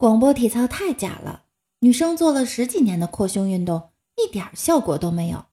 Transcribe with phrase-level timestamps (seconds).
[0.00, 1.42] 广播体操太假了，
[1.80, 5.44] 女生做了十几年的扩胸运动，一点效果都没有。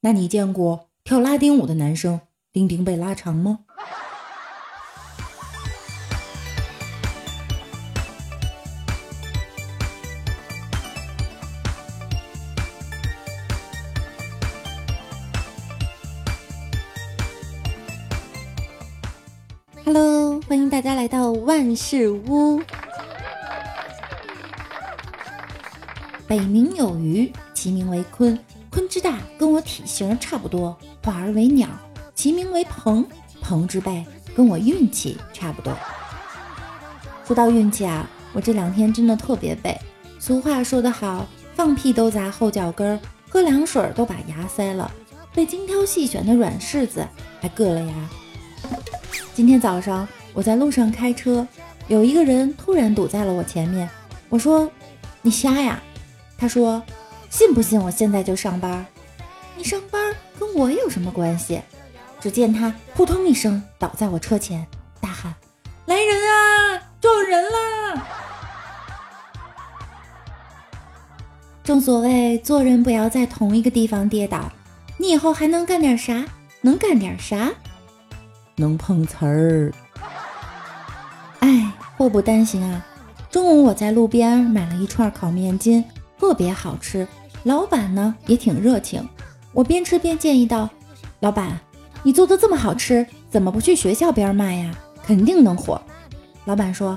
[0.00, 3.66] 那你见过跳拉丁舞的男生丁丁被拉长吗
[19.84, 22.62] ？Hello，欢迎大家来到万事屋。
[26.32, 28.38] 北冥有鱼，其名为鲲。
[28.70, 31.68] 鲲之大，跟我体型差不多，化而为鸟，
[32.14, 33.06] 其名为鹏。
[33.42, 34.02] 鹏之背，
[34.34, 35.76] 跟我运气差不多。
[37.26, 39.78] 说到运气啊，我这两天真的特别背。
[40.18, 44.90] 俗话说得好，放屁都砸后脚跟儿，喝凉水都把牙塞了，
[45.34, 47.06] 被精挑细选的软柿子
[47.42, 47.92] 还硌了牙。
[49.34, 51.46] 今天早上我在路上开车，
[51.88, 53.86] 有一个人突然堵在了我前面。
[54.30, 54.66] 我说
[55.20, 55.78] ：“你瞎呀？”
[56.42, 56.82] 他说
[57.30, 58.84] ：“信不信我现在就上班？
[59.56, 61.62] 你上班跟我有什么关系？”
[62.20, 64.66] 只见他扑通一声倒在我车前，
[65.00, 65.32] 大喊
[65.86, 66.82] ：“来人啊！
[67.00, 68.08] 撞人啦！”
[71.62, 74.50] 正所谓做人不要在同一个地方跌倒，
[74.98, 76.24] 你以后还能干点啥？
[76.60, 77.52] 能干点啥？
[78.56, 79.72] 能碰瓷儿。
[81.38, 82.84] 哎，祸不单行啊！
[83.30, 85.84] 中午我在路边买了一串烤面筋。
[86.22, 87.06] 特别好吃，
[87.42, 89.06] 老板呢也挺热情。
[89.50, 90.70] 我边吃边建议道
[91.18, 91.58] ：“老板，
[92.04, 94.72] 你做的这么好吃，怎么不去学校边卖呀？
[95.04, 95.82] 肯定能火。”
[96.46, 96.96] 老板说：“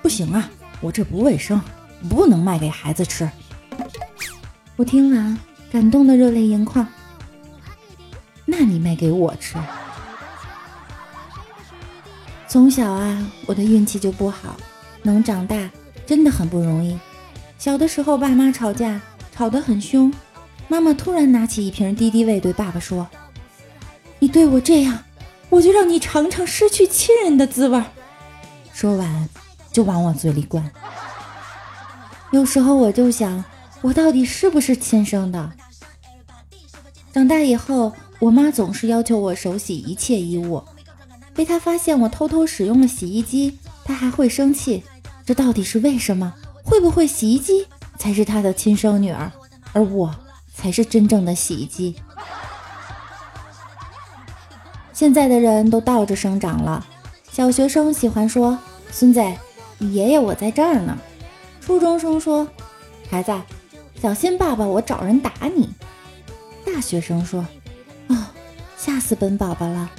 [0.00, 0.48] 不行啊，
[0.80, 1.60] 我这不卫生，
[2.08, 3.28] 不能卖给孩子吃。”
[4.76, 5.36] 我听完
[5.72, 6.86] 感动的热泪盈眶。
[8.44, 9.58] 那你卖给我吃？
[12.46, 14.56] 从小啊，我的运气就不好，
[15.02, 15.68] 能长大
[16.06, 16.96] 真的很不容易。
[17.58, 19.00] 小的时候，爸妈吵架，
[19.34, 20.12] 吵得很凶。
[20.68, 23.06] 妈妈突然拿起一瓶敌敌畏，对爸爸说
[24.18, 25.04] ：“你对我这样，
[25.50, 27.82] 我就让你尝尝失去亲人的滋味。”
[28.72, 29.28] 说完，
[29.70, 30.70] 就往我嘴里灌。
[32.32, 33.44] 有时候我就想，
[33.82, 35.52] 我到底是不是亲生的？
[37.12, 40.64] 长大以后，我妈总是要求我手洗一切衣物，
[41.34, 44.82] 被她发现我偷偷使用了洗衣机，她还会生气。
[45.24, 46.34] 这到底是为什么？
[46.64, 49.30] 会不会洗衣机才是他的亲生女儿，
[49.72, 50.12] 而我
[50.52, 51.96] 才是真正的洗衣机？
[54.92, 56.86] 现在的人都倒着生长了，
[57.30, 58.58] 小学生喜欢说
[58.90, 59.20] ：“孙子，
[59.78, 60.98] 你爷爷我在这儿呢。”
[61.60, 62.48] 初中生说
[63.10, 63.32] ：“孩子，
[64.00, 65.74] 小心爸爸我找人打你。”
[66.64, 67.46] 大学生说
[68.08, 68.16] ：“哦，
[68.76, 69.90] 吓死本宝宝了。”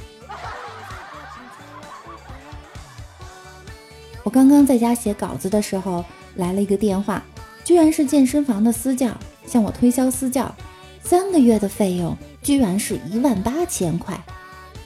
[4.23, 6.03] 我刚刚在家写稿子的时候。
[6.35, 7.23] 来了一个电话，
[7.63, 9.09] 居然是健身房的私教
[9.45, 10.53] 向我推销私教，
[11.01, 14.19] 三个月的费用居然是一万八千块。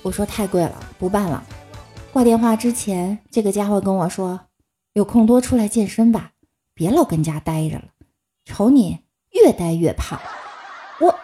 [0.02, 1.44] 我说太贵了，不办了。
[2.12, 4.40] 挂电话之前，这个家伙跟我说
[4.94, 6.32] ：“有空多出来健身吧，
[6.74, 7.86] 别老跟家待着了，
[8.46, 9.00] 瞅你
[9.32, 10.20] 越待越胖。”
[11.02, 11.16] 我。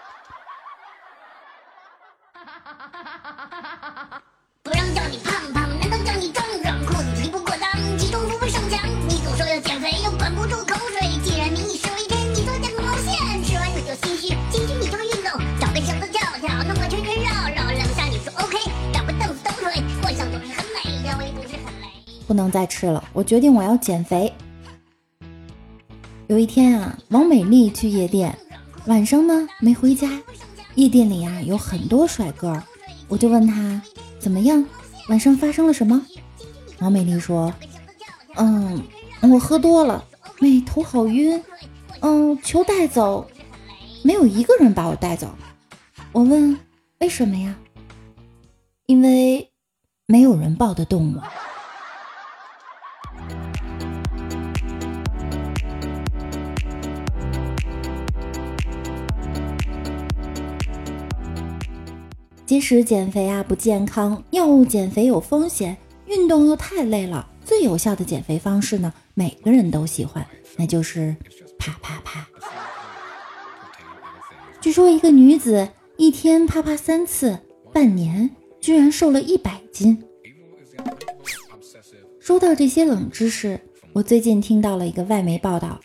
[22.27, 24.33] 不能再吃了，我决定我要减肥。
[26.27, 28.35] 有一天啊，王美丽去夜店，
[28.87, 30.09] 晚上呢没回家。
[30.73, 32.61] 夜店里啊有很多帅哥，
[33.07, 33.81] 我就问他
[34.19, 34.65] 怎么样，
[35.07, 36.05] 晚上发生了什么？
[36.79, 37.53] 王美丽说
[38.35, 38.83] ：“嗯，
[39.21, 40.03] 我喝多了，
[40.39, 41.41] 没头好晕，
[42.01, 43.25] 嗯，求带走，
[44.03, 45.29] 没有一个人把我带走。
[46.11, 46.59] 我问
[46.99, 47.55] 为什么呀？
[48.87, 49.51] 因为
[50.07, 51.23] 没有人抱得动我。”
[62.45, 65.75] 即使减肥啊不健康，药物减肥有风险，
[66.05, 70.25] 运动又太累了，最有效的减肥方式呢，每个人都喜欢，
[70.55, 71.15] 那就是
[71.57, 72.27] 啪啪啪。
[74.61, 77.39] 据说一个女子一天啪啪三次，
[77.73, 78.29] 半年
[78.61, 80.03] 居然瘦了一百斤。
[82.19, 83.59] 说到这些冷知识，
[83.91, 85.79] 我最近听到了一个外媒报道，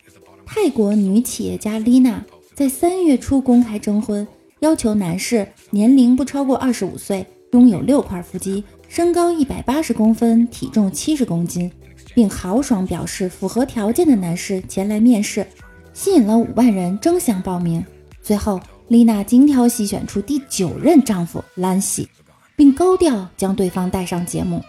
[0.44, 2.22] 泰国女企业家丽娜
[2.54, 4.28] 在三月初公开征婚。
[4.60, 11.70] 要求男士年龄不超过二十五岁，拥有六块腹肌，身高一百八十公分，体重七十公斤，
[12.14, 15.46] 并豪爽表示符合条件的男士前来面试，
[15.94, 17.84] 吸引了五万人争相报名。
[18.22, 22.06] 最后，丽娜精挑细选出第九任丈夫兰西，
[22.54, 24.62] 并高调将对方带上节目。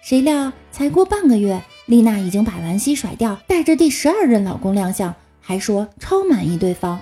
[0.00, 7.00] 谁料才过半个月，丽娜已经把兰西甩掉，带着第十二任老公亮相，还说超满意对方。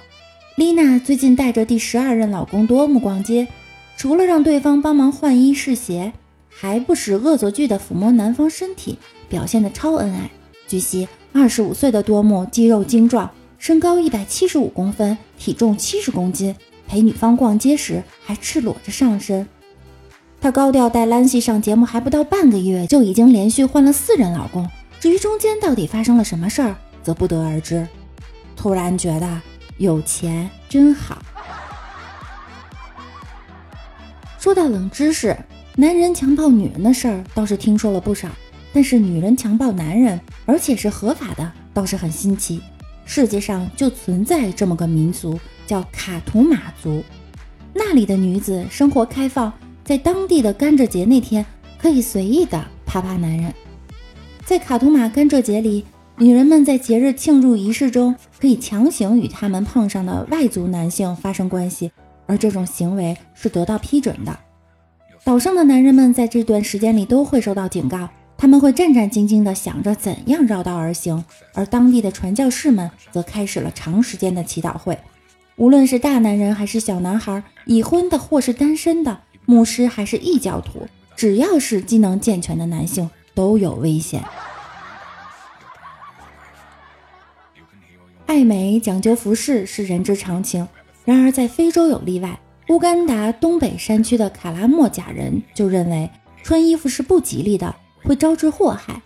[0.62, 3.48] 丽娜最近带着第十二任老公多姆逛街，
[3.96, 6.12] 除了让对方帮忙换衣试鞋，
[6.48, 8.96] 还不时恶作剧地抚摸男方身体，
[9.28, 10.30] 表现得超恩爱。
[10.68, 13.28] 据悉，二十五岁的多姆肌肉精壮，
[13.58, 16.54] 身高一百七十五公分，体重七十公斤，
[16.86, 19.44] 陪女方逛街时还赤裸着上身。
[20.40, 24.70] 她高调带兰西上节目还不到半个月，就已经连续换了四任老公。
[25.00, 27.84] 至于中间到底发生了什么事儿，则不得而知。
[28.54, 29.40] 突然觉得
[29.78, 31.22] 有钱真好。
[34.38, 35.36] 说到冷知识，
[35.76, 38.28] 男人强暴女人的事儿倒是听说了不少，
[38.72, 42.60] 但是女人强暴男人，而且是合法的，倒是很新奇。
[43.04, 47.04] 世界上就存在这么个民族，叫卡图马族，
[47.72, 49.52] 那里的女子生活开放。
[49.84, 51.44] 在当地的甘蔗节那天，
[51.76, 53.52] 可以随意的啪啪男人。
[54.44, 55.84] 在卡图马甘蔗节里，
[56.18, 61.90] 女人们在节日庆祝仪式中可以强行与他们碰上的外族男性发生关系，
[62.26, 64.38] 而这种行为是得到批准的。
[65.24, 71.24] 岛上的男人们在这段时间里都会受到警告，他们会战战兢兢地想着怎样绕道而行，
[71.54, 74.96] 而当地的传教士们则开始了长时间的祈祷会。
[75.56, 79.18] 无论是大男人还是小男孩，已婚的或是单身的。
[79.44, 80.86] 牧师还是异教徒，
[81.16, 84.22] 只要是机能健全的男性都有危险。
[88.32, 90.66] 爱美讲究服饰是人之常情，
[91.04, 92.40] 然而在非洲有例外。
[92.70, 96.08] 乌干达东北山区的卡拉莫贾人就认为
[96.42, 99.02] 穿衣服是不吉利的，会招致祸害。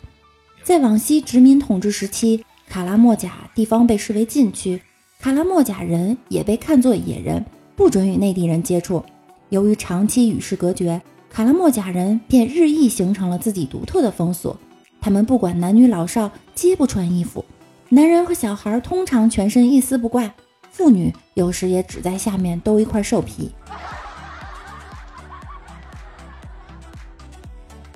[0.62, 4.80] 在往昔殖民统治时期，卡拉莫贾地方被视为禁区，
[5.18, 7.44] 卡拉莫贾人也被看作野人，
[7.74, 9.04] 不准与内地人接触。
[9.48, 14.56] 由于长期与世隔绝，卡拉莫贾人便日益形成了自己独特的风俗。
[15.00, 17.44] 他们不管男女老少，皆不穿衣服。
[17.88, 20.28] 男人和小孩通常全身一丝不挂，
[20.72, 23.52] 妇女有时也只在下面兜一块兽皮。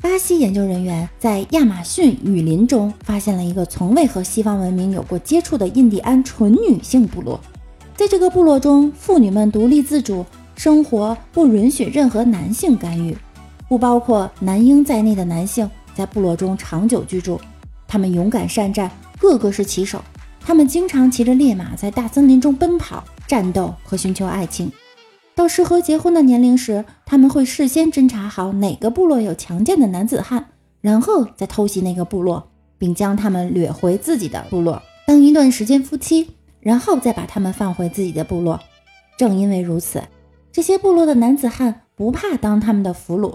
[0.00, 7.40] 巴西研究人员在亚马逊雨林中发现了一个从未和西方文明有过接触的印第安纯女性部落。
[7.96, 10.24] 在这个部落中，妇女们独立自主。
[10.56, 13.16] 生活不允许任何男性干预，
[13.66, 17.40] 不包括男婴在内的男性在部落中长久居住。
[17.88, 18.90] 他们勇敢善战，
[19.20, 20.02] 个个是骑手。
[20.40, 24.72] 他们经常骑着烈马在大森林中奔跑、战斗和寻求爱情。
[25.34, 30.46] 到适合结婚的年龄时，他们会事先侦查好哪个部落有强健的男子汉，
[30.80, 38.58] 然后再偷袭那个部落，并将他们掠回自己的部落，当一段时间夫妻，然后再把他们放回自己的部落。
[39.16, 40.02] 正因为如此。
[40.52, 43.34] 这些部落的男子汉不怕当他们的俘虏，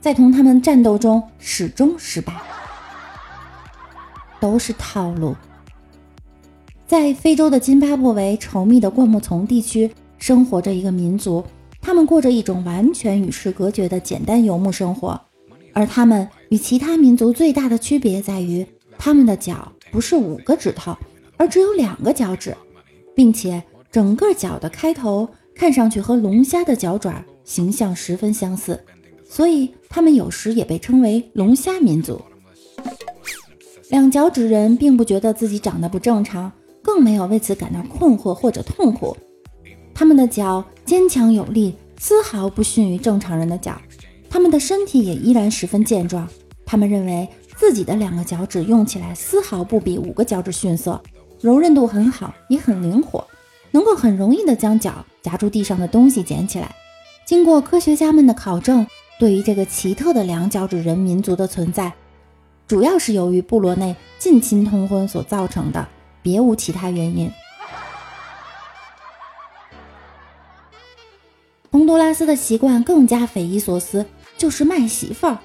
[0.00, 2.32] 在同他们战斗中始终失败，
[4.42, 5.36] 都是套路。
[6.84, 11.44] 在非洲的津巴布韦稠密的灌木丛地区，生活着一个民族，
[11.80, 15.18] 他们过着一种完全与世隔绝的简单游牧生活。
[15.72, 18.66] 而他们与其他民族最大的区别在于，
[18.98, 20.96] 他们的脚不是五个指头，
[21.36, 22.56] 而只有两个脚趾，
[23.14, 23.62] 并且
[23.92, 25.28] 整个脚的开头。
[25.54, 28.82] 看上去和龙虾的脚爪形象十分相似，
[29.22, 32.18] 所以他们有时也被称为龙虾民族。
[33.92, 39.14] 两脚趾人并不觉得自己长得不正常，更没有为此感到困惑或者痛苦。
[39.92, 43.78] 他们的脚坚强有力，丝毫不逊于正常人的脚。
[44.30, 46.26] 他们的身体也依然十分健壮。
[46.64, 50.98] 他们认为自己的两个脚趾用起来丝毫不比五个脚趾逊色，
[51.42, 53.22] 柔韧度很好，也很灵活。
[53.72, 56.74] 能够很容易地将脚夹住地上的东西捡起来。
[57.26, 58.86] 经过科学家们的考证，
[59.18, 61.92] 对于这个奇特的两脚趾人民族的存在，
[62.66, 65.86] 主要是由于部落内近亲通婚所造成的，
[66.22, 67.30] 别无其他原因。
[71.70, 75.38] 洪都拉斯的习惯更加匪夷所思，就是卖媳妇儿。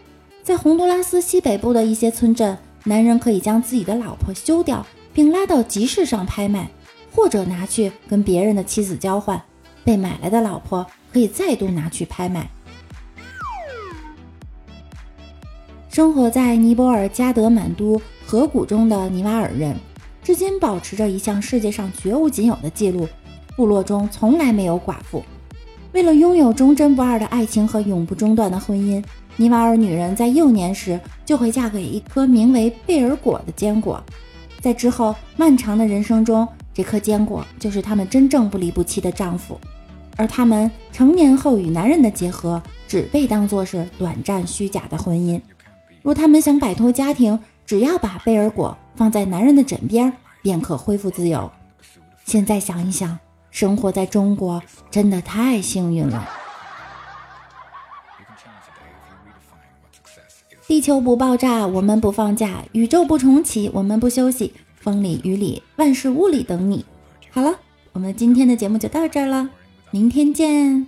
[0.43, 6.69] 在洪都拉斯西北部的一些村镇，男人可以将自己的老婆休掉，并拉到集市上拍卖。
[7.13, 9.41] 或者拿去跟别人的妻子交换，
[9.83, 12.47] 被买来的老婆可以再度拿去拍卖。
[15.97, 19.75] 生活在尼泊尔加德满都河谷中的尼瓦尔人，
[20.21, 23.07] 至今保持着一项世界上绝无仅有的记录：
[23.55, 25.23] 部落中从来没有寡妇。
[25.93, 29.03] 为了拥有忠贞不二的爱情和永不中断的婚姻，
[29.37, 33.99] 尼瓦尔女人在幼年时就会嫁给一颗名为贝尔果的坚果，
[34.61, 39.59] 在之后漫长的人生中，这颗坚果就是他们真正不离不弃的丈夫。
[40.15, 45.41] 而他们成年后与男人的结合，只被当作是短暂虚假的婚姻。
[46.07, 51.51] 若他们想摆脱家庭，只要把贝尔果放在男人的枕边，便可恢复自由。
[52.23, 53.19] 现在想一想，
[53.51, 56.25] 生活在中国真的太幸运了。
[60.65, 64.53] 地球不爆炸，我们不放假；宇宙不重启，我们不休息。
[64.77, 66.85] 风里雨里，万事屋里等你。
[67.31, 67.59] 好了，
[67.91, 69.49] 我们今天的节目就到这儿了，
[69.91, 70.87] 明天见。